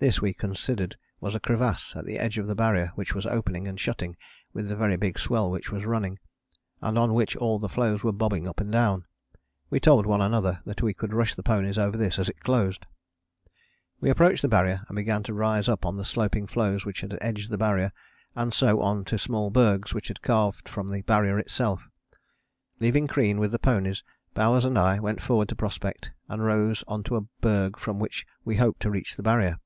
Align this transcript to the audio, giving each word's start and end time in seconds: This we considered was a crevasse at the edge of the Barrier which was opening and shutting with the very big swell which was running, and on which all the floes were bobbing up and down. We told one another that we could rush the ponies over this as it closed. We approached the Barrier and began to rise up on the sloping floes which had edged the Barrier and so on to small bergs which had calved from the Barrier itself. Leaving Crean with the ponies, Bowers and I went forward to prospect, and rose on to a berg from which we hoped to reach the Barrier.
This 0.00 0.22
we 0.22 0.32
considered 0.32 0.96
was 1.20 1.34
a 1.34 1.40
crevasse 1.40 1.96
at 1.96 2.04
the 2.04 2.20
edge 2.20 2.38
of 2.38 2.46
the 2.46 2.54
Barrier 2.54 2.92
which 2.94 3.16
was 3.16 3.26
opening 3.26 3.66
and 3.66 3.80
shutting 3.80 4.16
with 4.52 4.68
the 4.68 4.76
very 4.76 4.96
big 4.96 5.18
swell 5.18 5.50
which 5.50 5.72
was 5.72 5.84
running, 5.86 6.20
and 6.80 6.96
on 6.96 7.14
which 7.14 7.34
all 7.34 7.58
the 7.58 7.68
floes 7.68 8.04
were 8.04 8.12
bobbing 8.12 8.46
up 8.46 8.60
and 8.60 8.70
down. 8.70 9.06
We 9.70 9.80
told 9.80 10.06
one 10.06 10.20
another 10.22 10.60
that 10.66 10.82
we 10.82 10.94
could 10.94 11.12
rush 11.12 11.34
the 11.34 11.42
ponies 11.42 11.78
over 11.78 11.96
this 11.98 12.16
as 12.16 12.28
it 12.28 12.38
closed. 12.44 12.86
We 14.00 14.08
approached 14.08 14.40
the 14.42 14.48
Barrier 14.48 14.82
and 14.88 14.94
began 14.94 15.24
to 15.24 15.34
rise 15.34 15.68
up 15.68 15.84
on 15.84 15.96
the 15.96 16.04
sloping 16.04 16.46
floes 16.46 16.84
which 16.86 17.00
had 17.00 17.18
edged 17.20 17.50
the 17.50 17.58
Barrier 17.58 17.90
and 18.36 18.54
so 18.54 18.80
on 18.80 19.04
to 19.06 19.18
small 19.18 19.50
bergs 19.50 19.94
which 19.94 20.06
had 20.06 20.22
calved 20.22 20.68
from 20.68 20.90
the 20.90 21.02
Barrier 21.02 21.40
itself. 21.40 21.88
Leaving 22.78 23.08
Crean 23.08 23.40
with 23.40 23.50
the 23.50 23.58
ponies, 23.58 24.04
Bowers 24.32 24.64
and 24.64 24.78
I 24.78 25.00
went 25.00 25.20
forward 25.20 25.48
to 25.48 25.56
prospect, 25.56 26.12
and 26.28 26.44
rose 26.44 26.84
on 26.86 27.02
to 27.02 27.16
a 27.16 27.22
berg 27.40 27.76
from 27.76 27.98
which 27.98 28.24
we 28.44 28.58
hoped 28.58 28.78
to 28.82 28.92
reach 28.92 29.16
the 29.16 29.24
Barrier. 29.24 29.56